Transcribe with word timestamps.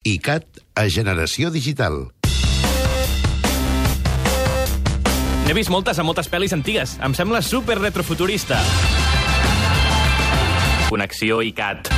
ICAT 0.00 0.62
a 0.80 0.86
Generació 0.88 1.50
Digital. 1.52 2.06
N'he 5.44 5.52
vist 5.52 5.68
moltes 5.68 6.00
a 6.00 6.06
moltes 6.08 6.30
pel·lis 6.32 6.54
antigues. 6.56 6.94
Em 7.04 7.12
sembla 7.12 7.42
super 7.44 7.76
retrofuturista. 7.76 8.62
Connexió 10.88 11.42
ICAT. 11.44 11.92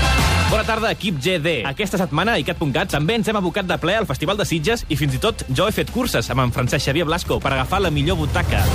Bona 0.51 0.67
tarda, 0.67 0.91
equip 0.91 1.23
GD. 1.23 1.61
Aquesta 1.71 2.03
setmana 2.03 2.35
a 2.35 2.43
ICAT.cat 2.43 2.91
també 2.91 3.21
ens 3.21 3.31
hem 3.31 3.39
abocat 3.39 3.71
de 3.71 3.79
ple 3.79 3.95
al 4.01 4.11
Festival 4.11 4.41
de 4.41 4.51
Sitges 4.51 4.83
i 4.91 4.99
fins 4.99 5.15
i 5.15 5.23
tot 5.23 5.47
jo 5.55 5.71
he 5.71 5.79
fet 5.79 5.95
curses 5.95 6.27
amb 6.35 6.43
en 6.43 6.51
Francesc 6.51 6.91
Xavier 6.91 7.07
Blasco 7.07 7.39
per 7.39 7.55
agafar 7.55 7.85
la 7.87 7.95
millor 7.95 8.19
butaca. 8.19 8.67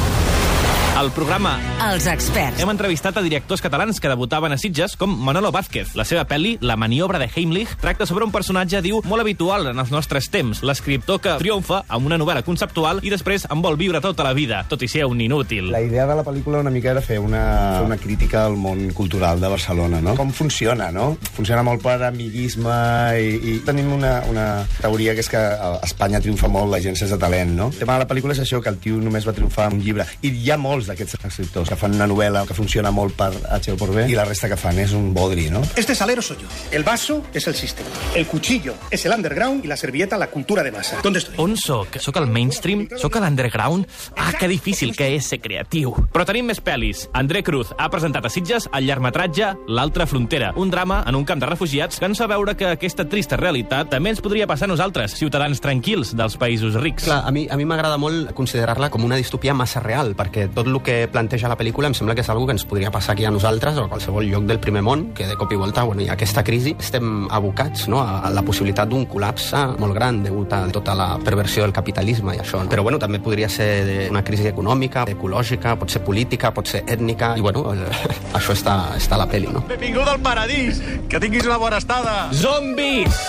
Al 0.98 1.12
programa 1.12 1.60
Els 1.94 2.08
experts. 2.10 2.58
hem 2.58 2.72
entrevistat 2.72 3.20
a 3.20 3.22
directors 3.22 3.62
catalans 3.62 4.00
que 4.02 4.10
debutaven 4.10 4.52
a 4.52 4.58
Sitges, 4.58 4.96
com 4.98 5.12
Manolo 5.14 5.52
Vázquez. 5.52 5.92
La 5.94 6.04
seva 6.10 6.24
pel·li, 6.26 6.58
La 6.60 6.76
maniobra 6.76 7.20
de 7.20 7.30
Heimlich, 7.30 7.76
tracta 7.78 8.08
sobre 8.08 8.26
un 8.26 8.32
personatge, 8.32 8.82
diu, 8.82 9.04
molt 9.06 9.22
habitual 9.22 9.68
en 9.70 9.78
els 9.78 9.92
nostres 9.94 10.32
temps. 10.34 10.64
L'escriptor 10.66 11.22
que 11.22 11.36
triomfa 11.38 11.84
amb 11.88 12.10
una 12.10 12.18
novel·la 12.18 12.42
conceptual 12.42 13.04
i 13.06 13.12
després 13.14 13.46
en 13.46 13.62
vol 13.62 13.78
viure 13.78 14.02
tota 14.02 14.26
la 14.26 14.34
vida, 14.34 14.64
tot 14.68 14.82
i 14.82 14.90
ser 14.90 15.06
un 15.06 15.22
inútil. 15.22 15.70
La 15.70 15.84
idea 15.86 16.08
de 16.10 16.16
la 16.18 16.24
pel·lícula 16.26 16.64
una 16.66 16.74
mica 16.74 16.90
era 16.90 17.06
fer 17.06 17.20
una, 17.20 17.44
fer 17.78 17.86
una 17.86 18.00
crítica 18.02 18.48
al 18.48 18.58
món 18.58 18.90
cultural 18.98 19.40
de 19.40 19.54
Barcelona, 19.54 20.02
no? 20.02 20.16
Com 20.18 20.34
funciona, 20.34 20.90
no? 20.92 21.12
Funciona 21.38 21.62
molt 21.62 21.86
per 21.86 22.02
amiguisme 22.10 22.74
i, 23.22 23.38
i 23.54 23.56
tenim 23.70 23.94
una, 23.94 24.24
una 24.26 24.48
teoria 24.82 25.14
que 25.14 25.22
és 25.22 25.30
que 25.30 25.38
a 25.38 25.76
Espanya 25.86 26.24
triomfa 26.26 26.50
molt 26.50 26.74
la 26.74 26.82
gent 26.82 26.98
sense 26.98 27.22
talent, 27.22 27.54
no? 27.54 27.70
El 27.70 27.86
tema 27.86 28.00
de 28.00 28.08
la 28.08 28.10
pel·lícula 28.10 28.34
és 28.34 28.42
això, 28.42 28.64
que 28.66 28.74
el 28.74 28.82
tio 28.82 28.98
només 28.98 29.30
va 29.30 29.38
triomfar 29.38 29.70
amb 29.70 29.78
un 29.78 29.86
llibre. 29.86 30.10
I 30.26 30.34
hi 30.34 30.50
ha 30.50 30.58
molts 30.58 30.87
d'aquests 30.88 31.20
escriptors 31.28 31.70
que 31.70 31.78
fan 31.80 31.96
una 31.96 32.08
novel·la 32.10 32.46
que 32.48 32.56
funciona 32.58 32.92
molt 32.92 33.16
per 33.18 33.32
H 33.58 33.74
o 33.74 33.78
per 33.80 33.90
B 33.94 34.08
i 34.12 34.18
la 34.18 34.26
resta 34.28 34.50
que 34.50 34.58
fan 34.60 34.80
és 34.80 34.94
un 34.98 35.14
bodri, 35.14 35.50
no? 35.54 35.62
Este 35.76 35.96
salero 35.96 36.22
soy 36.22 36.38
yo. 36.42 36.48
El 36.72 36.84
vaso 36.84 37.24
es 37.34 37.48
el 37.48 37.56
sistema. 37.56 37.90
El 38.16 38.26
cuchillo 38.28 38.76
es 38.92 39.06
el 39.06 39.14
underground 39.14 39.66
y 39.66 39.68
la 39.68 39.78
servilleta 39.78 40.18
la 40.18 40.28
cultura 40.28 40.64
de 40.64 40.72
masa. 40.72 40.98
¿Dónde 41.04 41.20
estoy? 41.20 41.36
On 41.38 41.58
sóc? 41.58 41.98
Sóc 42.00 42.18
al 42.18 42.28
mainstream? 42.28 42.88
Sóc 42.98 43.16
a 43.16 43.22
l'underground? 43.22 43.88
Ah, 44.16 44.34
que 44.40 44.48
difícil 44.48 44.96
que 44.96 45.14
és 45.16 45.28
ser 45.28 45.40
creatiu. 45.44 45.94
Però 46.14 46.26
tenim 46.28 46.48
més 46.50 46.62
pel·lis. 46.64 47.08
André 47.18 47.44
Cruz 47.44 47.74
ha 47.78 47.90
presentat 47.94 48.26
a 48.26 48.32
Sitges 48.32 48.70
el 48.74 48.88
llargmetratge 48.88 49.54
L'altra 49.68 50.08
frontera, 50.08 50.54
un 50.56 50.72
drama 50.72 51.04
en 51.08 51.16
un 51.16 51.26
camp 51.26 51.42
de 51.42 51.50
refugiats 51.50 52.00
que 52.00 52.08
ens 52.08 52.20
fa 52.22 52.28
veure 52.30 52.56
que 52.58 52.70
aquesta 52.72 53.06
trista 53.10 53.38
realitat 53.40 53.92
també 53.92 54.14
ens 54.14 54.22
podria 54.24 54.48
passar 54.48 54.68
a 54.70 54.72
nosaltres, 54.72 55.16
ciutadans 55.20 55.62
tranquils 55.64 56.14
dels 56.18 56.38
països 56.40 56.78
rics. 56.80 57.08
Clar, 57.08 57.22
a 57.28 57.34
mi, 57.36 57.48
a 57.50 57.58
mi 57.60 57.66
m'agrada 57.68 58.00
molt 58.02 58.32
considerar-la 58.38 58.90
com 58.94 59.04
una 59.06 59.20
distopia 59.20 59.56
massa 59.58 59.82
real, 59.84 60.14
perquè 60.18 60.48
tot 60.54 60.70
el 60.70 60.77
que 60.84 61.08
planteja 61.12 61.50
la 61.50 61.58
pel·lícula 61.58 61.90
em 61.90 61.96
sembla 61.98 62.16
que 62.16 62.24
és 62.24 62.30
algo 62.30 62.46
que 62.48 62.56
ens 62.56 62.66
podria 62.68 62.92
passar 62.94 63.14
aquí 63.14 63.26
a 63.26 63.32
nosaltres 63.32 63.78
o 63.78 63.86
a 63.86 63.90
qualsevol 63.92 64.28
lloc 64.28 64.46
del 64.50 64.60
primer 64.64 64.84
món, 64.86 65.08
que 65.18 65.28
de 65.28 65.38
cop 65.40 65.52
i 65.54 65.60
volta 65.60 65.84
bueno, 65.88 66.02
hi 66.04 66.10
ha 66.10 66.16
aquesta 66.18 66.44
crisi. 66.44 66.76
Estem 66.80 67.28
abocats 67.34 67.88
no, 67.92 68.02
a 68.02 68.32
la 68.34 68.44
possibilitat 68.46 68.90
d'un 68.92 69.08
col·lapse 69.10 69.64
molt 69.80 69.96
gran 69.98 70.22
degut 70.26 70.54
a 70.54 70.64
tota 70.74 70.96
la 70.98 71.10
perversió 71.24 71.66
del 71.66 71.76
capitalisme 71.76 72.36
i 72.38 72.42
això. 72.44 72.64
No? 72.64 72.72
Però 72.72 72.86
bueno, 72.86 73.00
també 73.02 73.22
podria 73.24 73.50
ser 73.50 74.10
una 74.12 74.24
crisi 74.28 74.50
econòmica, 74.52 75.08
ecològica, 75.14 75.78
pot 75.80 75.94
ser 75.94 76.04
política, 76.06 76.54
pot 76.54 76.70
ser 76.70 76.84
ètnica, 76.88 77.36
i 77.38 77.46
bueno, 77.46 77.66
el, 77.74 77.84
això 78.38 78.56
està, 78.56 78.78
està 78.98 79.18
a 79.18 79.24
la 79.24 79.30
pel·li, 79.32 79.52
no? 79.54 79.66
Benvingut 79.70 80.08
al 80.08 80.22
paradís! 80.24 80.82
Que 81.10 81.22
tinguis 81.24 81.48
una 81.48 81.60
bona 81.62 81.82
estada! 81.82 82.28
Zombis! 82.36 83.22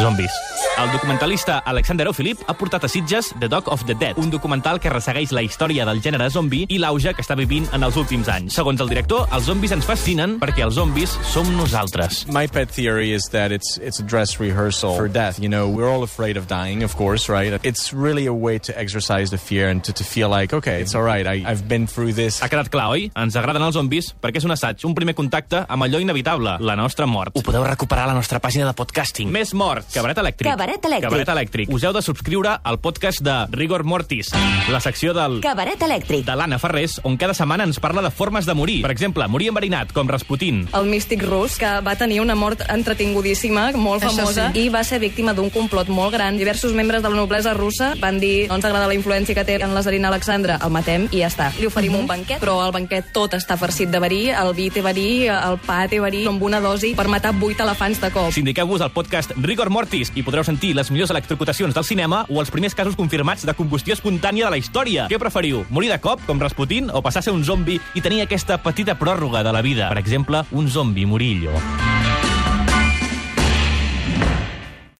Zombis. 0.00 0.49
El 0.80 0.90
documentalista 0.92 1.58
Alexander 1.58 2.08
O'Philip 2.08 2.40
ha 2.48 2.54
portat 2.56 2.84
a 2.84 2.88
Sitges 2.88 3.34
The 3.38 3.48
Dog 3.48 3.68
of 3.68 3.84
the 3.86 3.94
Dead, 3.94 4.16
un 4.16 4.30
documental 4.32 4.80
que 4.80 4.90
ressegueix 4.92 5.32
la 5.36 5.42
història 5.44 5.84
del 5.88 6.00
gènere 6.00 6.30
zombi 6.32 6.62
i 6.68 6.78
l'auge 6.80 7.12
que 7.16 7.24
està 7.24 7.36
vivint 7.36 7.66
en 7.76 7.84
els 7.84 7.98
últims 8.00 8.28
anys. 8.32 8.54
Segons 8.56 8.80
el 8.80 8.88
director, 8.88 9.26
els 9.32 9.44
zombis 9.48 9.74
ens 9.76 9.86
fascinen 9.88 10.38
perquè 10.40 10.64
els 10.64 10.78
zombis 10.78 11.12
som 11.32 11.48
nosaltres. 11.56 12.22
My 12.32 12.46
pet 12.48 12.72
theory 12.72 13.12
is 13.12 13.28
that 13.34 13.52
it's 13.52 13.78
it's 13.78 14.00
a 14.00 14.06
dress 14.06 14.40
rehearsal 14.40 14.96
for 14.96 15.08
death. 15.08 15.38
You 15.38 15.48
know, 15.48 15.68
we're 15.68 15.88
all 15.88 16.02
afraid 16.02 16.36
of 16.36 16.48
dying, 16.48 16.82
of 16.82 16.96
course, 16.96 17.28
right? 17.28 17.52
It's 17.64 17.92
really 17.92 18.26
a 18.26 18.34
way 18.34 18.58
to 18.60 18.76
exercise 18.78 19.30
the 19.30 19.38
fear 19.38 19.68
and 19.68 19.84
to, 19.84 19.92
to 19.92 20.04
feel 20.04 20.28
like, 20.28 20.52
okay, 20.52 20.80
it's 20.80 20.94
all 20.94 21.04
right, 21.04 21.26
I, 21.26 21.44
I've 21.44 21.68
been 21.68 21.86
through 21.86 22.14
this. 22.14 22.40
Ha 22.40 22.48
quedat 22.48 22.70
clar, 22.72 22.90
oi? 22.96 23.10
Ens 23.16 23.36
agraden 23.36 23.64
els 23.64 23.76
zombis 23.76 24.12
perquè 24.20 24.40
és 24.40 24.48
un 24.48 24.56
assaig, 24.56 24.84
un 24.88 24.96
primer 24.96 25.14
contacte 25.18 25.64
amb 25.68 25.86
allò 25.86 26.00
inevitable, 26.00 26.56
la 26.60 26.76
nostra 26.76 27.06
mort. 27.06 27.36
Ho 27.36 27.44
podeu 27.44 27.64
recuperar 27.66 28.08
a 28.08 28.12
la 28.14 28.18
nostra 28.18 28.40
pàgina 28.40 28.66
de 28.68 28.74
podcasting. 28.76 29.30
Més 29.32 29.54
mort, 29.54 29.86
Cabaret 29.94 30.18
Elèctric. 30.18 30.49
Cabaret 30.50 30.82
Elèctric. 30.82 31.04
Cabaret 31.06 31.28
Elèctric. 31.30 31.70
Us 31.70 31.84
heu 31.86 31.92
de 31.94 32.00
subscriure 32.02 32.56
al 32.66 32.80
podcast 32.82 33.20
de 33.22 33.34
Rigor 33.54 33.84
Mortis, 33.86 34.32
la 34.66 34.80
secció 34.82 35.12
del... 35.14 35.38
Cabaret 35.44 35.78
elèctric. 35.86 36.24
de 36.26 36.34
l'Anna 36.34 36.58
Ferrés, 36.58 36.96
on 37.06 37.14
cada 37.16 37.36
setmana 37.38 37.62
ens 37.68 37.78
parla 37.78 38.02
de 38.02 38.10
formes 38.10 38.48
de 38.48 38.54
morir. 38.58 38.80
Per 38.82 38.90
exemple, 38.90 39.28
morir 39.30 39.52
enverinat, 39.52 39.92
com 39.94 40.10
Rasputin. 40.10 40.64
el 40.74 40.88
místic 40.90 41.22
rus, 41.22 41.54
que 41.60 41.70
va 41.86 41.94
tenir 41.94 42.18
una 42.20 42.34
mort 42.34 42.64
entretingudíssima, 42.66 43.70
molt 43.78 44.02
Això 44.02 44.16
famosa, 44.16 44.48
i 44.58 44.66
va 44.74 44.82
ser 44.82 44.98
víctima 44.98 45.34
d'un 45.38 45.50
complot 45.54 45.88
molt 45.88 46.12
gran. 46.16 46.36
Diversos 46.36 46.74
membres 46.74 47.02
de 47.04 47.08
la 47.08 47.20
noblesa 47.20 47.54
russa 47.54 47.92
van 48.00 48.18
dir 48.18 48.48
no 48.48 48.58
ens 48.58 48.66
agrada 48.66 48.90
la 48.90 48.98
influència 48.98 49.36
que 49.38 49.46
té 49.46 49.60
en 49.62 49.74
la 49.74 49.84
Zarina 49.86 50.10
Alexandra, 50.10 50.58
el 50.64 50.74
matem 50.74 51.06
i 51.12 51.22
ja 51.22 51.30
està. 51.30 51.52
Li 51.60 51.70
oferim 51.70 51.94
un 51.94 52.10
banquet, 52.10 52.42
però 52.42 52.58
el 52.66 52.74
banquet 52.74 53.12
tot 53.14 53.38
està 53.38 53.54
farcit 53.56 53.90
de 53.94 54.02
verí, 54.02 54.20
el 54.34 54.52
vi 54.58 54.66
té 54.74 54.82
verí, 54.82 55.28
el 55.30 55.60
pa 55.62 55.84
té 55.86 56.02
verí, 56.02 56.26
amb 56.26 56.42
una 56.42 56.58
dosi 56.60 56.96
per 56.98 57.06
matar 57.06 57.36
vuit 57.38 57.60
elefants 57.60 58.02
de 58.02 58.10
cop. 58.10 58.32
Sindiqueu-vos 58.34 58.82
al 58.82 58.90
podcast 58.90 59.38
Rigor 59.38 59.70
Mortis 59.70 60.10
i 60.18 60.26
podreu 60.40 60.56
sentir 60.56 60.74
les 60.74 60.90
millors 60.90 61.10
electrocutacions 61.12 61.74
del 61.74 61.84
cinema 61.84 62.24
o 62.28 62.40
els 62.40 62.50
primers 62.50 62.74
casos 62.74 62.96
confirmats 62.96 63.44
de 63.44 63.54
combustió 63.54 63.94
espontània 63.96 64.48
de 64.48 64.54
la 64.54 64.60
història. 64.60 65.08
Què 65.10 65.20
preferiu? 65.20 65.64
Morir 65.68 65.92
de 65.92 66.00
cop, 66.00 66.22
com 66.26 66.40
Rasputin, 66.40 66.90
o 66.90 67.02
passar 67.04 67.20
a 67.20 67.28
ser 67.28 67.36
un 67.36 67.44
zombi 67.44 67.80
i 67.94 68.00
tenir 68.00 68.24
aquesta 68.24 68.60
petita 68.62 68.96
pròrroga 68.96 69.44
de 69.44 69.52
la 69.52 69.62
vida? 69.62 69.92
Per 69.92 70.00
exemple, 70.00 70.44
un 70.52 70.68
zombi 70.68 71.06
morillo. 71.06 71.56